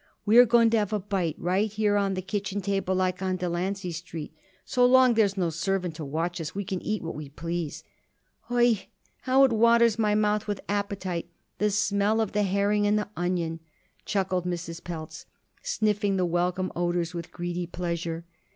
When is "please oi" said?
7.29-8.87